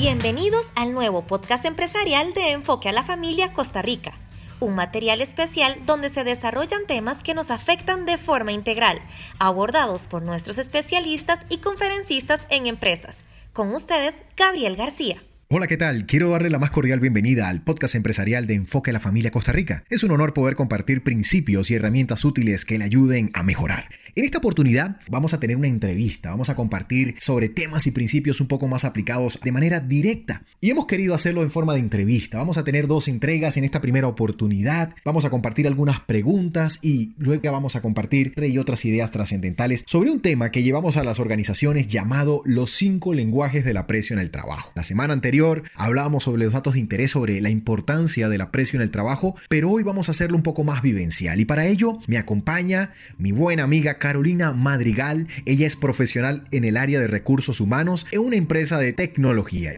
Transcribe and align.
Bienvenidos 0.00 0.72
al 0.76 0.94
nuevo 0.94 1.26
podcast 1.26 1.66
empresarial 1.66 2.32
de 2.32 2.52
Enfoque 2.52 2.88
a 2.88 2.92
la 2.92 3.02
Familia 3.02 3.52
Costa 3.52 3.82
Rica, 3.82 4.14
un 4.58 4.74
material 4.74 5.20
especial 5.20 5.76
donde 5.84 6.08
se 6.08 6.24
desarrollan 6.24 6.86
temas 6.86 7.22
que 7.22 7.34
nos 7.34 7.50
afectan 7.50 8.06
de 8.06 8.16
forma 8.16 8.52
integral, 8.52 8.98
abordados 9.38 10.08
por 10.08 10.22
nuestros 10.22 10.56
especialistas 10.56 11.40
y 11.50 11.58
conferencistas 11.58 12.40
en 12.48 12.66
empresas. 12.66 13.18
Con 13.52 13.74
ustedes, 13.74 14.14
Gabriel 14.38 14.74
García. 14.74 15.22
Hola, 15.50 15.66
¿qué 15.66 15.76
tal? 15.76 16.06
Quiero 16.06 16.30
darle 16.30 16.48
la 16.48 16.58
más 16.58 16.70
cordial 16.70 17.00
bienvenida 17.00 17.48
al 17.48 17.60
podcast 17.60 17.94
empresarial 17.94 18.46
de 18.46 18.54
Enfoque 18.54 18.90
a 18.90 18.92
la 18.94 19.00
Familia 19.00 19.30
Costa 19.30 19.52
Rica. 19.52 19.84
Es 19.90 20.02
un 20.02 20.12
honor 20.12 20.32
poder 20.32 20.54
compartir 20.54 21.02
principios 21.02 21.70
y 21.70 21.74
herramientas 21.74 22.24
útiles 22.24 22.64
que 22.64 22.78
le 22.78 22.84
ayuden 22.84 23.30
a 23.34 23.42
mejorar. 23.42 23.90
En 24.16 24.24
esta 24.24 24.38
oportunidad 24.38 24.96
vamos 25.08 25.34
a 25.34 25.40
tener 25.40 25.56
una 25.56 25.68
entrevista, 25.68 26.30
vamos 26.30 26.50
a 26.50 26.56
compartir 26.56 27.14
sobre 27.18 27.48
temas 27.48 27.86
y 27.86 27.92
principios 27.92 28.40
un 28.40 28.48
poco 28.48 28.66
más 28.66 28.84
aplicados 28.84 29.38
de 29.42 29.52
manera 29.52 29.80
directa. 29.80 30.42
Y 30.60 30.70
hemos 30.70 30.86
querido 30.86 31.14
hacerlo 31.14 31.42
en 31.42 31.50
forma 31.50 31.74
de 31.74 31.80
entrevista. 31.80 32.38
Vamos 32.38 32.58
a 32.58 32.64
tener 32.64 32.86
dos 32.86 33.08
entregas 33.08 33.56
en 33.56 33.64
esta 33.64 33.80
primera 33.80 34.08
oportunidad. 34.08 34.94
Vamos 35.04 35.24
a 35.24 35.30
compartir 35.30 35.66
algunas 35.66 36.00
preguntas 36.00 36.78
y 36.82 37.12
luego 37.18 37.52
vamos 37.52 37.76
a 37.76 37.82
compartir 37.82 38.34
y 38.36 38.58
otras 38.58 38.84
ideas 38.84 39.10
trascendentales 39.10 39.84
sobre 39.86 40.10
un 40.10 40.20
tema 40.20 40.50
que 40.50 40.62
llevamos 40.62 40.96
a 40.96 41.04
las 41.04 41.20
organizaciones 41.20 41.86
llamado 41.86 42.42
los 42.44 42.72
cinco 42.72 43.14
lenguajes 43.14 43.64
del 43.64 43.76
aprecio 43.76 44.14
en 44.14 44.20
el 44.20 44.30
trabajo. 44.30 44.72
La 44.74 44.82
semana 44.82 45.12
anterior 45.12 45.62
hablábamos 45.74 46.24
sobre 46.24 46.44
los 46.44 46.52
datos 46.52 46.74
de 46.74 46.80
interés 46.80 47.12
sobre 47.12 47.40
la 47.40 47.50
importancia 47.50 48.28
del 48.28 48.40
aprecio 48.40 48.76
en 48.76 48.82
el 48.82 48.90
trabajo, 48.90 49.36
pero 49.48 49.70
hoy 49.70 49.82
vamos 49.82 50.08
a 50.08 50.12
hacerlo 50.12 50.36
un 50.36 50.42
poco 50.42 50.64
más 50.64 50.82
vivencial 50.82 51.38
y 51.40 51.44
para 51.44 51.66
ello 51.66 51.98
me 52.06 52.18
acompaña 52.18 52.92
mi 53.18 53.30
buena 53.30 53.62
amiga 53.62 53.98
Carolina 54.00 54.52
Madrigal. 54.52 55.28
Ella 55.46 55.68
es 55.68 55.76
profesional 55.76 56.48
en 56.50 56.64
el 56.64 56.76
área 56.76 56.98
de 56.98 57.06
recursos 57.06 57.60
humanos 57.60 58.08
en 58.10 58.22
una 58.22 58.34
empresa 58.34 58.78
de 58.78 58.92
tecnología. 58.92 59.76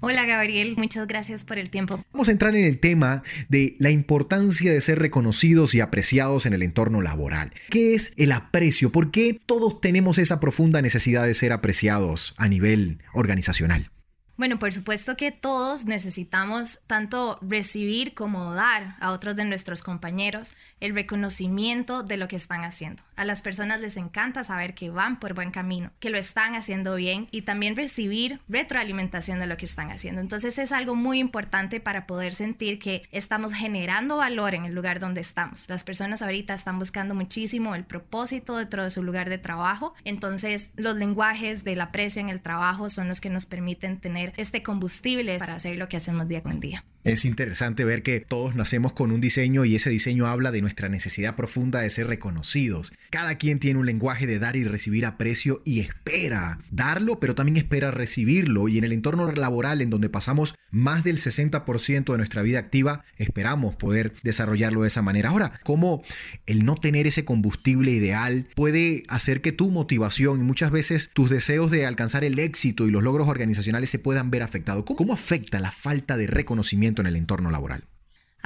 Hola 0.00 0.24
Gabriel, 0.26 0.74
muchas 0.76 1.08
gracias 1.08 1.44
por 1.44 1.58
el 1.58 1.70
tiempo. 1.70 2.04
Vamos 2.12 2.28
a 2.28 2.30
entrar 2.30 2.54
en 2.54 2.64
el 2.64 2.78
tema 2.78 3.24
de 3.48 3.74
la 3.80 3.90
importancia 3.90 4.72
de 4.72 4.80
ser 4.80 5.00
reconocidos 5.00 5.74
y 5.74 5.80
apreciados 5.80 6.46
en 6.46 6.52
el 6.52 6.62
entorno 6.62 7.00
laboral. 7.00 7.52
¿Qué 7.70 7.94
es 7.94 8.12
el 8.16 8.30
aprecio? 8.30 8.92
¿Por 8.92 9.10
qué 9.10 9.40
todos 9.46 9.80
tenemos 9.80 10.18
esa 10.18 10.38
profunda 10.38 10.82
necesidad 10.82 11.26
de 11.26 11.34
ser 11.34 11.52
apreciados 11.52 12.34
a 12.36 12.46
nivel 12.46 12.98
organizacional? 13.14 13.90
Bueno, 14.36 14.58
por 14.58 14.70
supuesto 14.72 15.16
que 15.16 15.32
todos 15.32 15.86
necesitamos 15.86 16.80
tanto 16.86 17.38
recibir 17.40 18.12
como 18.12 18.52
dar 18.52 18.96
a 19.00 19.12
otros 19.12 19.34
de 19.34 19.46
nuestros 19.46 19.82
compañeros 19.82 20.54
el 20.78 20.94
reconocimiento 20.94 22.02
de 22.02 22.18
lo 22.18 22.28
que 22.28 22.36
están 22.36 22.62
haciendo. 22.62 23.02
A 23.16 23.24
las 23.24 23.40
personas 23.40 23.80
les 23.80 23.96
encanta 23.96 24.44
saber 24.44 24.74
que 24.74 24.90
van 24.90 25.18
por 25.20 25.32
buen 25.32 25.50
camino, 25.50 25.90
que 26.00 26.10
lo 26.10 26.18
están 26.18 26.54
haciendo 26.54 26.96
bien 26.96 27.28
y 27.30 27.42
también 27.42 27.76
recibir 27.76 28.40
retroalimentación 28.46 29.38
de 29.38 29.46
lo 29.46 29.56
que 29.56 29.64
están 29.64 29.90
haciendo. 29.90 30.20
Entonces 30.20 30.58
es 30.58 30.70
algo 30.70 30.94
muy 30.94 31.18
importante 31.18 31.80
para 31.80 32.06
poder 32.06 32.34
sentir 32.34 32.78
que 32.78 33.08
estamos 33.12 33.54
generando 33.54 34.18
valor 34.18 34.54
en 34.54 34.66
el 34.66 34.74
lugar 34.74 35.00
donde 35.00 35.22
estamos. 35.22 35.66
Las 35.70 35.82
personas 35.82 36.20
ahorita 36.20 36.52
están 36.52 36.78
buscando 36.78 37.14
muchísimo 37.14 37.74
el 37.74 37.84
propósito 37.84 38.58
dentro 38.58 38.84
de 38.84 38.90
su 38.90 39.02
lugar 39.02 39.30
de 39.30 39.38
trabajo. 39.38 39.94
Entonces 40.04 40.72
los 40.76 40.94
lenguajes 40.96 41.64
del 41.64 41.80
aprecio 41.80 42.20
en 42.20 42.28
el 42.28 42.42
trabajo 42.42 42.90
son 42.90 43.08
los 43.08 43.22
que 43.22 43.30
nos 43.30 43.46
permiten 43.46 43.98
tener 43.98 44.25
este 44.36 44.62
combustible 44.62 45.38
para 45.38 45.54
hacer 45.54 45.76
lo 45.76 45.88
que 45.88 45.96
hacemos 45.96 46.28
día 46.28 46.42
con 46.42 46.60
día. 46.60 46.84
Es 47.06 47.24
interesante 47.24 47.84
ver 47.84 48.02
que 48.02 48.18
todos 48.18 48.56
nacemos 48.56 48.92
con 48.92 49.12
un 49.12 49.20
diseño 49.20 49.64
y 49.64 49.76
ese 49.76 49.90
diseño 49.90 50.26
habla 50.26 50.50
de 50.50 50.60
nuestra 50.60 50.88
necesidad 50.88 51.36
profunda 51.36 51.78
de 51.78 51.88
ser 51.88 52.08
reconocidos. 52.08 52.92
Cada 53.10 53.36
quien 53.36 53.60
tiene 53.60 53.78
un 53.78 53.86
lenguaje 53.86 54.26
de 54.26 54.40
dar 54.40 54.56
y 54.56 54.64
recibir 54.64 55.06
aprecio 55.06 55.62
y 55.64 55.78
espera 55.78 56.58
darlo, 56.72 57.20
pero 57.20 57.36
también 57.36 57.58
espera 57.58 57.92
recibirlo. 57.92 58.66
Y 58.66 58.78
en 58.78 58.82
el 58.82 58.90
entorno 58.90 59.30
laboral 59.30 59.82
en 59.82 59.90
donde 59.90 60.08
pasamos 60.08 60.56
más 60.72 61.04
del 61.04 61.18
60% 61.18 62.10
de 62.10 62.18
nuestra 62.18 62.42
vida 62.42 62.58
activa, 62.58 63.04
esperamos 63.18 63.76
poder 63.76 64.14
desarrollarlo 64.24 64.82
de 64.82 64.88
esa 64.88 65.00
manera. 65.00 65.30
Ahora, 65.30 65.60
¿cómo 65.62 66.02
el 66.46 66.64
no 66.64 66.74
tener 66.74 67.06
ese 67.06 67.24
combustible 67.24 67.92
ideal 67.92 68.48
puede 68.56 69.04
hacer 69.06 69.42
que 69.42 69.52
tu 69.52 69.70
motivación 69.70 70.40
y 70.40 70.42
muchas 70.42 70.72
veces 70.72 71.10
tus 71.14 71.30
deseos 71.30 71.70
de 71.70 71.86
alcanzar 71.86 72.24
el 72.24 72.40
éxito 72.40 72.84
y 72.88 72.90
los 72.90 73.04
logros 73.04 73.28
organizacionales 73.28 73.90
se 73.90 74.00
puedan 74.00 74.32
ver 74.32 74.42
afectados? 74.42 74.84
¿Cómo 74.84 75.12
afecta 75.12 75.60
la 75.60 75.70
falta 75.70 76.16
de 76.16 76.26
reconocimiento? 76.26 76.95
En 77.02 77.08
el 77.08 77.16
entorno 77.16 77.50
laboral 77.50 77.84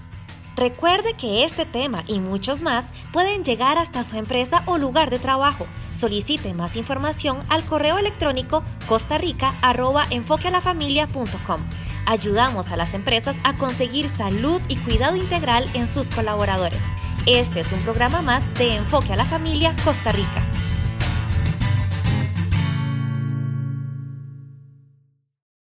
Recuerde 0.55 1.13
que 1.13 1.43
este 1.43 1.65
tema 1.65 2.03
y 2.07 2.19
muchos 2.19 2.61
más 2.61 2.85
pueden 3.13 3.43
llegar 3.43 3.77
hasta 3.77 4.03
su 4.03 4.17
empresa 4.17 4.63
o 4.65 4.77
lugar 4.77 5.09
de 5.09 5.19
trabajo. 5.19 5.65
Solicite 5.93 6.53
más 6.53 6.75
información 6.75 7.41
al 7.49 7.63
correo 7.65 7.97
electrónico 7.97 8.63
costarrica.enfoquealafamilia.com. 8.87 11.61
Ayudamos 12.05 12.71
a 12.71 12.75
las 12.75 12.93
empresas 12.93 13.35
a 13.43 13.55
conseguir 13.55 14.09
salud 14.09 14.61
y 14.67 14.75
cuidado 14.77 15.15
integral 15.15 15.69
en 15.73 15.87
sus 15.87 16.07
colaboradores. 16.07 16.81
Este 17.25 17.59
es 17.59 17.71
un 17.71 17.81
programa 17.81 18.21
más 18.21 18.43
de 18.55 18.75
Enfoque 18.75 19.13
a 19.13 19.15
la 19.15 19.25
Familia 19.25 19.75
Costa 19.85 20.11
Rica. 20.11 20.43